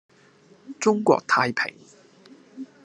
[0.79, 1.75] 中國太平